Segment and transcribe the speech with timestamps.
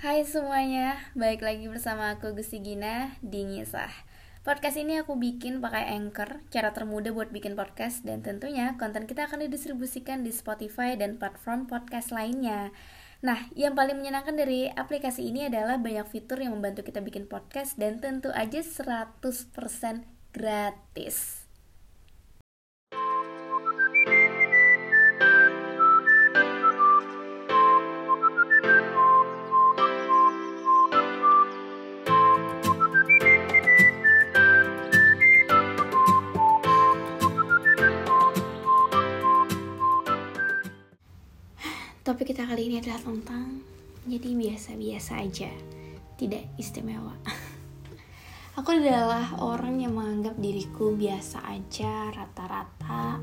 [0.00, 3.92] Hai semuanya, balik lagi bersama aku Gusti Gina di Ngisah.
[4.40, 9.28] Podcast ini aku bikin pakai Anchor, cara termudah buat bikin podcast Dan tentunya konten kita
[9.28, 12.72] akan didistribusikan di Spotify dan platform podcast lainnya.
[13.20, 17.76] Nah, yang paling menyenangkan dari aplikasi ini adalah banyak fitur yang membantu kita bikin podcast
[17.76, 19.20] Dan tentu aja 100%
[20.32, 21.39] gratis
[42.60, 43.64] kali ini adalah tentang
[44.04, 45.48] jadi biasa-biasa aja,
[46.20, 47.16] tidak istimewa.
[48.60, 53.16] Aku adalah orang yang menganggap diriku biasa aja, rata-rata,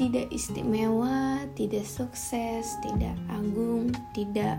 [0.00, 4.56] tidak istimewa, tidak sukses, tidak agung, tidak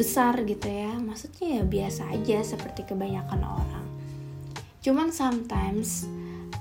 [0.00, 0.96] besar gitu ya.
[0.96, 3.86] Maksudnya ya biasa aja seperti kebanyakan orang.
[4.80, 6.08] Cuman sometimes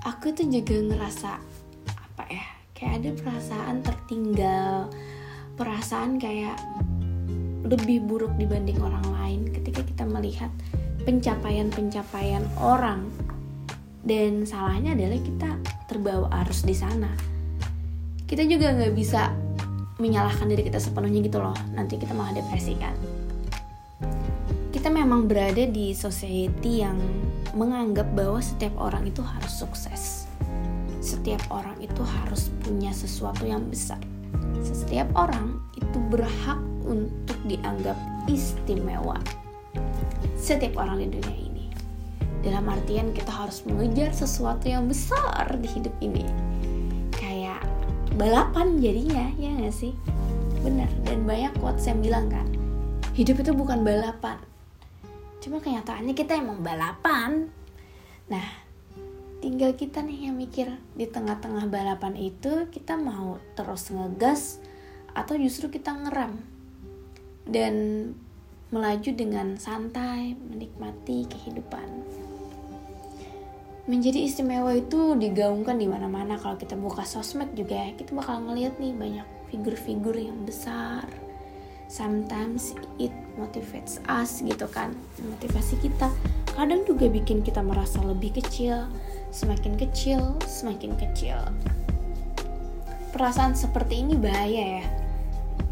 [0.04, 1.40] aku tuh juga ngerasa
[1.88, 2.44] apa ya,
[2.76, 4.92] kayak ada perasaan tertinggal,
[5.60, 6.56] perasaan kayak
[7.68, 10.50] lebih buruk dibanding orang lain ketika kita melihat
[11.06, 13.08] pencapaian-pencapaian orang.
[14.02, 15.50] Dan salahnya adalah kita
[15.86, 17.14] terbawa arus di sana.
[18.26, 19.30] Kita juga nggak bisa
[20.02, 22.98] menyalahkan diri kita sepenuhnya gitu loh nanti kita malah depresi kan?
[24.74, 26.98] Kita memang berada di society yang
[27.54, 30.26] menganggap bahwa setiap orang itu harus sukses.
[30.98, 34.02] Setiap orang itu harus punya sesuatu yang besar
[34.62, 37.96] setiap orang itu berhak untuk dianggap
[38.28, 39.18] istimewa.
[40.36, 41.66] Setiap orang di dunia ini.
[42.42, 46.26] Dalam artian kita harus mengejar sesuatu yang besar di hidup ini.
[47.14, 47.62] Kayak
[48.18, 49.94] balapan jadinya, ya gak sih?
[50.66, 52.46] Bener, dan banyak quotes yang bilang kan,
[53.14, 54.38] hidup itu bukan balapan.
[55.42, 57.50] Cuma kenyataannya kita emang balapan.
[58.30, 58.46] Nah,
[59.42, 60.70] tinggal kita nih yang mikir.
[60.94, 64.62] Di tengah-tengah balapan itu kita mau terus ngegas
[65.12, 66.38] atau justru kita ngeram.
[67.50, 67.76] Dan
[68.72, 71.90] melaju dengan santai menikmati kehidupan.
[73.90, 76.40] Menjadi istimewa itu digaungkan di mana-mana.
[76.40, 81.04] Kalau kita buka sosmed juga ya kita bakal ngeliat nih banyak figur-figur yang besar.
[81.92, 86.08] Sometimes it motivates us gitu kan motivasi kita
[86.56, 88.88] kadang juga bikin kita merasa lebih kecil
[89.32, 91.40] semakin kecil, semakin kecil.
[93.16, 94.86] Perasaan seperti ini bahaya ya.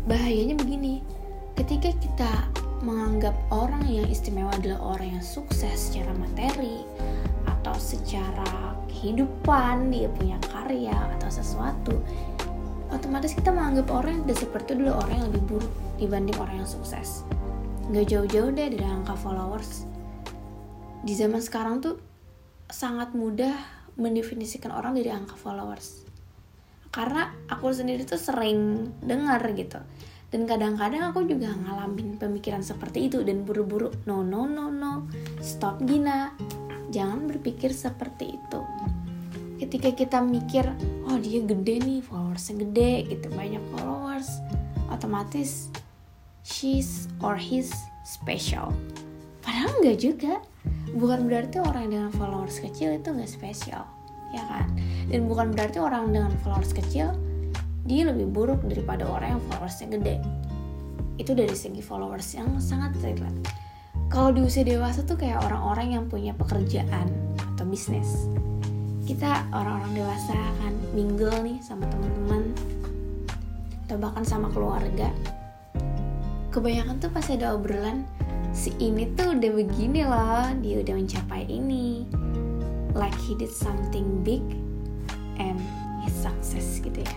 [0.08, 1.04] Bahayanya begini,
[1.60, 2.32] ketika kita
[2.80, 6.88] menganggap orang yang istimewa adalah orang yang sukses secara materi
[7.44, 12.00] atau secara kehidupan, dia punya karya atau sesuatu,
[12.96, 16.56] otomatis kita menganggap orang yang tidak seperti itu adalah orang yang lebih buruk dibanding orang
[16.64, 17.28] yang sukses.
[17.92, 19.89] Gak jauh-jauh deh dari angka followers.
[21.00, 21.96] Di zaman sekarang tuh
[22.70, 23.56] sangat mudah
[24.00, 26.08] mendefinisikan orang dari angka followers.
[26.90, 29.78] Karena aku sendiri tuh sering dengar gitu.
[30.30, 35.10] Dan kadang-kadang aku juga ngalamin pemikiran seperti itu dan buru-buru no no no no
[35.42, 36.34] stop Gina.
[36.94, 38.60] Jangan berpikir seperti itu.
[39.58, 40.70] Ketika kita mikir
[41.10, 44.30] oh dia gede nih followersnya gede gitu banyak followers.
[44.94, 45.74] Otomatis
[46.46, 47.74] she's or he's
[48.06, 48.70] special.
[49.42, 50.34] Padahal enggak juga
[50.98, 53.86] bukan berarti orang dengan followers kecil itu nggak spesial
[54.30, 54.70] ya kan?
[55.10, 57.14] Dan bukan berarti orang dengan followers kecil
[57.90, 60.16] dia lebih buruk daripada orang yang followersnya gede.
[61.18, 63.50] Itu dari segi followers yang sangat relate.
[64.10, 68.30] Kalau di usia dewasa tuh kayak orang-orang yang punya pekerjaan atau bisnis.
[69.06, 72.54] Kita orang-orang dewasa kan mingle nih sama teman-teman
[73.90, 75.10] atau bahkan sama keluarga.
[76.54, 78.06] Kebanyakan tuh pasti ada obrolan
[78.52, 82.06] si ini tuh udah begini loh dia udah mencapai ini.
[82.98, 84.42] Like he did something big
[85.38, 85.62] and
[86.02, 87.16] he success gitu ya.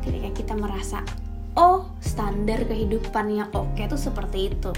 [0.00, 1.02] Ketika kita merasa
[1.58, 4.72] oh standar kehidupan yang oke okay tuh seperti itu.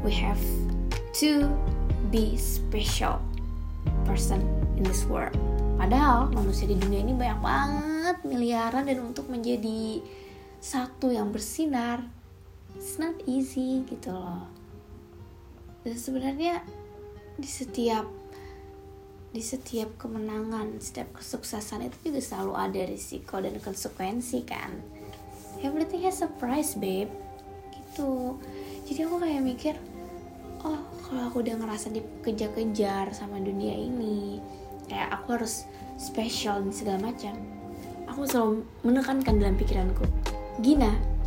[0.00, 0.40] We have
[1.18, 1.50] to
[2.14, 3.18] be special
[4.06, 4.40] person
[4.78, 5.34] in this world.
[5.78, 10.02] Padahal manusia di dunia ini banyak banget miliaran dan untuk menjadi
[10.58, 12.02] satu yang bersinar
[12.78, 14.46] it's not easy gitu loh.
[15.82, 16.62] Dan sebenarnya
[17.34, 18.06] di setiap
[19.28, 24.78] di setiap kemenangan setiap kesuksesan itu juga selalu ada risiko dan konsekuensi kan.
[25.58, 27.10] Everything has a price babe.
[27.74, 28.38] Gitu.
[28.86, 29.74] Jadi aku kayak mikir
[30.62, 34.42] oh kalau aku udah ngerasa dikejar-kejar sama dunia ini
[34.88, 35.68] kayak aku harus
[36.00, 37.34] special dan segala macam
[38.10, 40.02] aku selalu menekankan dalam pikiranku
[40.58, 41.17] Gina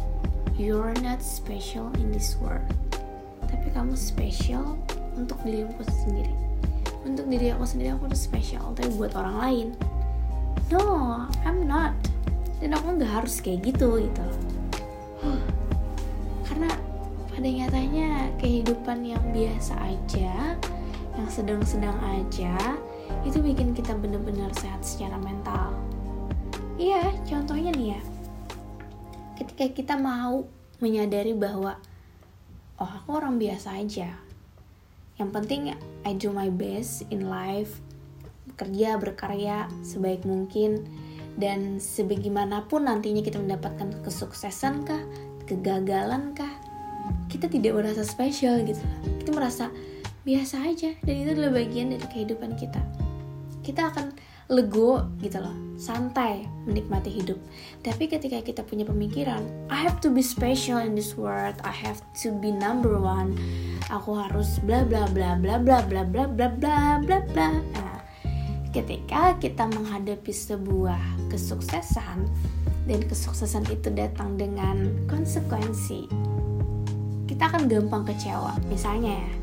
[0.61, 2.61] you're not special in this world.
[3.49, 4.77] Tapi kamu spesial
[5.17, 6.37] untuk dirimu sendiri.
[7.01, 9.67] Untuk diri aku sendiri aku tuh spesial tapi buat orang lain.
[10.69, 11.97] No I'm not.
[12.61, 14.25] Dan aku nggak harus kayak gitu gitu.
[16.45, 16.69] Karena
[17.33, 20.53] pada nyatanya kehidupan yang biasa aja
[21.17, 22.53] yang sedang-sedang aja
[23.25, 25.73] itu bikin kita bener-bener sehat secara mental.
[26.77, 28.01] Iya contohnya nih ya
[29.41, 30.45] ketika kita mau
[30.77, 31.81] menyadari bahwa
[32.77, 34.13] oh aku orang biasa aja.
[35.17, 35.61] Yang penting
[36.05, 37.81] I do my best in life
[38.45, 40.85] bekerja berkarya sebaik mungkin
[41.37, 45.01] dan sebagaimanapun nantinya kita mendapatkan kesuksesan kah
[45.49, 46.51] kegagalan kah
[47.25, 48.81] kita tidak merasa spesial gitu.
[49.25, 49.73] Kita merasa
[50.21, 52.81] biasa aja dan itu adalah bagian dari kehidupan kita.
[53.65, 54.13] Kita akan
[54.51, 57.39] lego gitu loh santai menikmati hidup
[57.81, 62.03] tapi ketika kita punya pemikiran I have to be special in this world I have
[62.21, 63.39] to be number one
[63.87, 67.97] aku harus bla bla bla bla bla bla bla bla bla bla bla nah,
[68.75, 72.27] ketika kita menghadapi sebuah kesuksesan
[72.85, 76.11] dan kesuksesan itu datang dengan konsekuensi
[77.25, 79.33] kita akan gampang kecewa misalnya ya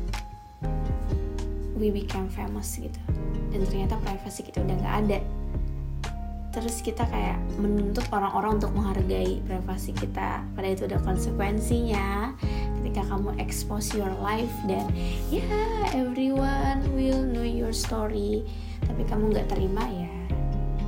[1.75, 3.08] we become famous gitu
[3.49, 5.19] dan ternyata privasi kita udah nggak ada.
[6.49, 10.41] Terus kita kayak menuntut orang-orang untuk menghargai privasi kita.
[10.57, 12.33] Pada itu ada konsekuensinya.
[12.81, 14.89] Ketika kamu expose your life dan
[15.29, 18.41] ya yeah, everyone will know your story.
[18.81, 20.09] Tapi kamu nggak terima ya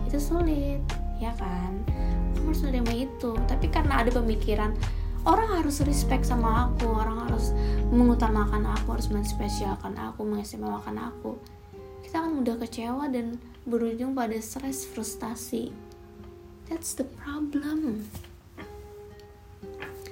[0.09, 0.81] itu sulit.
[1.21, 1.85] Ya kan?
[2.35, 3.31] Kamu harus menerima itu.
[3.45, 4.73] Tapi karena ada pemikiran
[5.29, 6.89] orang harus respect sama aku.
[6.89, 7.53] Orang harus
[7.93, 11.37] mengutamakan aku harus menspesialkan aku mengistimewakan aku
[12.11, 15.71] kita akan mudah kecewa dan berujung pada stres frustasi.
[16.67, 18.03] That's the problem.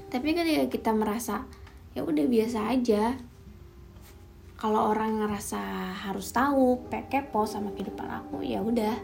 [0.08, 1.44] Tapi ketika kita merasa
[1.92, 3.20] ya udah biasa aja.
[4.56, 5.60] Kalau orang ngerasa
[6.08, 8.96] harus tahu kepo sama kehidupan aku ya udah.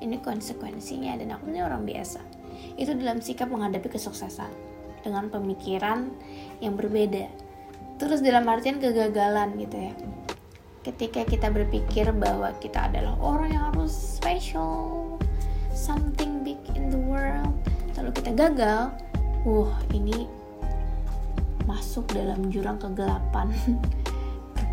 [0.00, 2.24] Ini konsekuensinya dan aku ini orang biasa.
[2.80, 4.48] Itu dalam sikap menghadapi kesuksesan
[5.04, 6.08] dengan pemikiran
[6.64, 7.28] yang berbeda.
[8.00, 10.15] Terus dalam artian kegagalan gitu ya
[10.86, 15.18] ketika kita berpikir bahwa kita adalah orang yang harus special
[15.74, 17.50] something big in the world
[17.98, 18.94] lalu kita gagal
[19.42, 20.30] wah ini
[21.66, 23.50] masuk dalam jurang kegelapan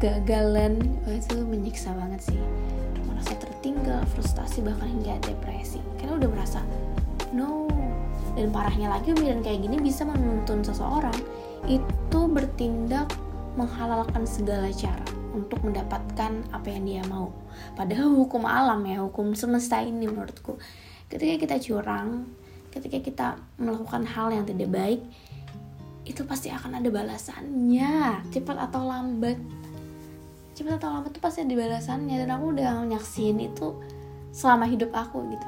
[0.03, 0.83] kegagalan.
[1.07, 2.39] Wah itu menyiksa banget sih.
[3.07, 5.79] Merasa tertinggal frustasi bahkan hingga depresi.
[5.95, 6.59] Karena udah merasa
[7.31, 7.71] no.
[8.35, 11.15] Dan parahnya lagi pemikiran kayak gini bisa menuntun seseorang
[11.69, 13.07] itu bertindak
[13.55, 17.33] menghalalkan segala cara untuk mendapatkan apa yang dia mau.
[17.73, 20.61] Padahal hukum alam ya, hukum semesta ini menurutku.
[21.09, 22.29] Ketika kita curang,
[22.69, 23.27] ketika kita
[23.57, 25.01] melakukan hal yang tidak baik,
[26.05, 29.37] itu pasti akan ada balasannya, cepat atau lambat.
[30.53, 33.73] Cepat atau lambat itu pasti ada balasannya dan aku udah nyaksin itu
[34.29, 35.47] selama hidup aku gitu.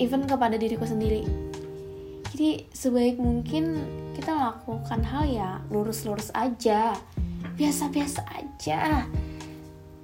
[0.00, 1.24] Even kepada diriku sendiri.
[2.30, 3.84] Jadi sebaik mungkin
[4.16, 6.96] kita melakukan hal ya lurus-lurus aja
[7.60, 9.04] biasa-biasa aja.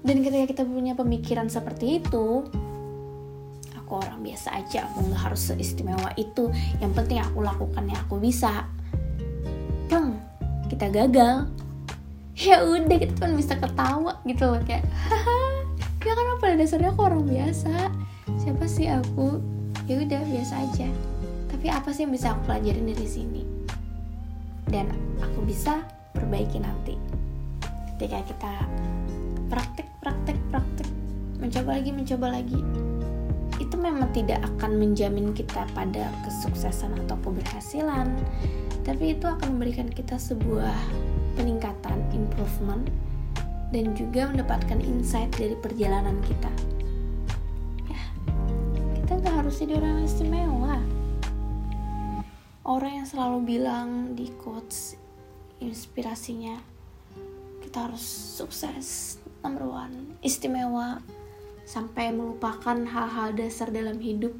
[0.04, 2.44] Dan ketika kita punya pemikiran seperti itu
[3.80, 4.84] aku orang biasa aja.
[4.92, 6.52] Aku nggak harus seistimewa itu.
[6.84, 8.68] Yang penting aku lakukan yang aku bisa.
[9.88, 10.20] Bang
[10.68, 11.48] kita gagal.
[12.36, 15.64] Ya udah kita kan bisa ketawa gitu loh kayak haha
[16.04, 17.88] ya kan pada dasarnya aku orang biasa.
[18.36, 19.40] Siapa sih aku?
[19.88, 20.92] Ya udah biasa aja.
[21.48, 23.42] Tapi apa sih yang bisa aku pelajarin dari sini?
[24.68, 24.92] Dan
[25.24, 25.80] aku bisa
[26.12, 27.25] perbaiki nanti
[27.96, 28.52] ketika kita
[29.48, 30.88] praktek praktek praktek
[31.40, 32.60] mencoba lagi mencoba lagi
[33.56, 38.12] itu memang tidak akan menjamin kita pada kesuksesan atau keberhasilan
[38.84, 40.76] tapi itu akan memberikan kita sebuah
[41.40, 42.84] peningkatan improvement
[43.74, 46.52] dan juga mendapatkan insight dari perjalanan kita.
[47.90, 48.02] Ya
[48.94, 50.78] kita nggak harus jadi orang istimewa.
[52.62, 54.94] Orang yang selalu bilang di quotes
[55.58, 56.75] inspirasinya
[57.76, 58.08] kita harus
[58.40, 59.20] sukses.
[59.44, 60.96] Number one istimewa
[61.68, 64.32] sampai melupakan hal-hal dasar dalam hidup.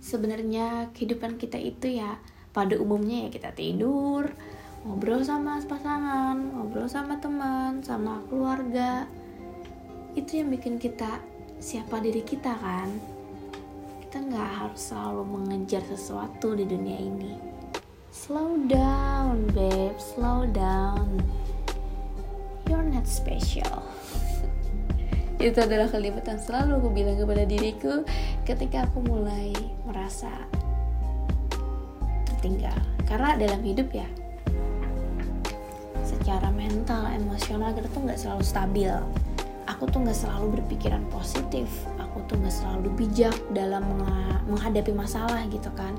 [0.00, 2.16] Sebenarnya kehidupan kita itu ya
[2.56, 4.32] pada umumnya ya kita tidur
[4.80, 9.04] ngobrol sama pasangan ngobrol sama teman sama keluarga.
[10.16, 11.20] Itu yang bikin kita
[11.60, 12.88] siapa diri kita kan.
[14.08, 17.36] Kita nggak harus selalu mengejar sesuatu di dunia ini.
[18.08, 21.20] Slow down babe slow down
[22.90, 23.86] not special.
[25.40, 28.04] Itu adalah kalimat yang selalu aku bilang kepada diriku
[28.44, 29.54] ketika aku mulai
[29.88, 30.28] merasa
[32.28, 32.76] tertinggal.
[33.08, 34.06] Karena dalam hidup ya
[36.04, 38.92] secara mental emosional kita tuh nggak selalu stabil.
[39.70, 41.70] Aku tuh nggak selalu berpikiran positif.
[41.96, 43.86] Aku tuh nggak selalu bijak dalam
[44.50, 45.94] menghadapi masalah gitu kan.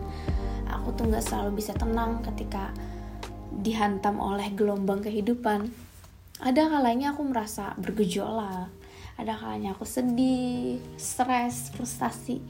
[0.69, 2.69] Aku tuh nggak selalu bisa tenang ketika
[3.63, 5.71] dihantam oleh gelombang kehidupan
[6.41, 8.73] ada kalanya aku merasa bergejolak.
[9.21, 12.41] Ada kalanya aku sedih stres frustasi.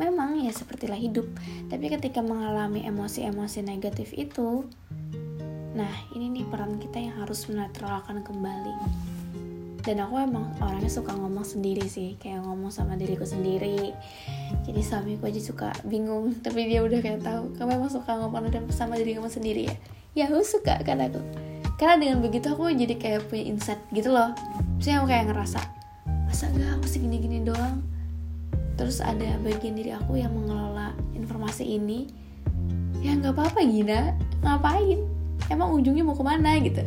[0.00, 1.28] Memang ya sepertilah hidup.
[1.68, 4.64] Tapi ketika mengalami emosi-emosi negatif itu
[5.74, 8.74] nah ini nih peran kita yang harus menetralkan kembali.
[9.84, 13.92] Dan aku emang orangnya suka ngomong sendiri sih kayak ngomong sama diriku sendiri.
[14.64, 17.52] Jadi suamiku aja suka bingung tapi dia udah kayak tahu.
[17.60, 19.76] Kamu emang suka ngomong sama diri kamu sendiri ya?
[20.16, 21.43] Ya aku suka kan aku
[21.84, 24.32] karena dengan begitu aku jadi kayak punya insight gitu loh.
[24.80, 25.60] Misalnya aku kayak ngerasa
[26.24, 27.84] masa gak aku segini-gini doang.
[28.80, 32.08] Terus ada bagian diri aku yang mengelola informasi ini.
[33.04, 34.16] Ya nggak apa-apa Gina.
[34.40, 35.04] Ngapain?
[35.52, 36.56] Emang ujungnya mau ke mana?
[36.56, 36.80] gitu.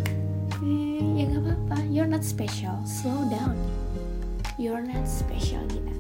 [0.66, 1.78] Eh, ya nggak apa-apa.
[1.94, 2.82] You're not special.
[2.82, 3.54] Slow down.
[4.58, 5.94] You're not special Gina.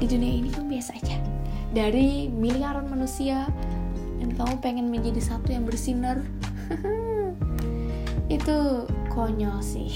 [0.00, 1.20] Di dunia ini kamu biasa aja.
[1.76, 3.52] Dari miliaran manusia
[4.16, 6.24] dan kamu pengen menjadi satu yang bersinar
[8.32, 9.92] itu konyol sih.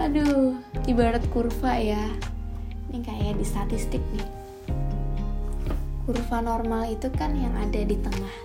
[0.00, 0.56] Aduh
[0.88, 2.00] ibarat kurva ya.
[2.88, 4.28] Ini kayak di statistik nih.
[6.08, 8.36] Kurva normal itu kan yang ada di tengah.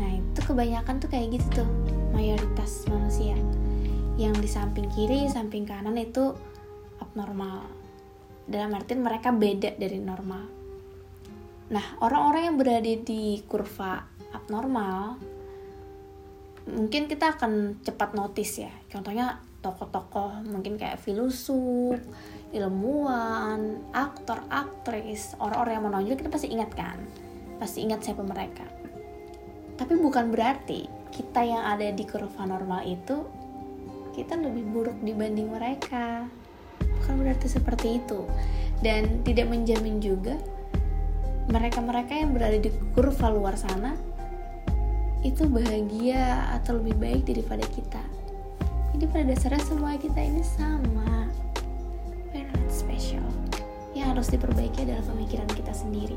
[0.00, 1.70] Nah itu kebanyakan tuh kayak gitu tuh
[2.16, 3.36] mayoritas manusia.
[4.16, 6.32] Yang di samping kiri samping kanan itu
[7.04, 7.68] abnormal.
[8.48, 10.48] Dalam artian mereka beda dari normal.
[11.68, 15.35] Nah orang-orang yang berada di kurva abnormal
[16.66, 18.72] mungkin kita akan cepat notice ya.
[18.90, 21.98] Contohnya tokoh-tokoh mungkin kayak filosof
[22.54, 26.98] ilmuwan aktor aktris orang-orang yang menonjol kita pasti ingat kan?
[27.58, 28.66] Pasti ingat siapa mereka.
[29.76, 33.24] Tapi bukan berarti kita yang ada di kurva normal itu
[34.16, 36.24] kita lebih buruk dibanding mereka.
[36.80, 38.24] Bukan berarti seperti itu.
[38.80, 40.36] Dan tidak menjamin juga
[41.46, 43.94] mereka-mereka yang berada di kurva luar sana
[45.24, 48.02] itu bahagia atau lebih baik daripada kita.
[48.96, 51.28] Jadi pada dasarnya semua kita ini sama.
[52.32, 53.24] We're not special.
[53.96, 56.16] Yang harus diperbaiki adalah pemikiran kita sendiri.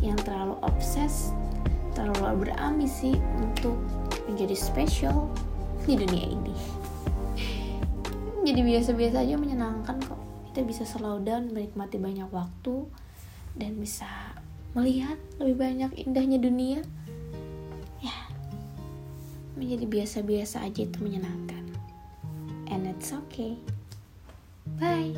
[0.00, 1.32] Yang terlalu obses
[1.96, 3.74] terlalu berambisi untuk
[4.30, 5.26] menjadi special
[5.82, 6.56] di dunia ini.
[8.46, 10.20] Jadi biasa-biasa aja menyenangkan kok.
[10.48, 12.88] Kita bisa slow down menikmati banyak waktu
[13.58, 14.08] dan bisa
[14.72, 16.80] melihat lebih banyak indahnya dunia
[19.58, 21.66] menjadi biasa-biasa aja itu menyenangkan.
[22.70, 23.58] And it's okay.
[24.78, 25.12] Bye.